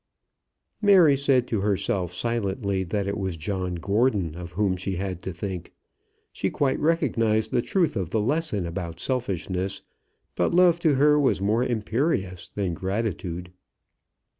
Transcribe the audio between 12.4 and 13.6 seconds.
than gratitude.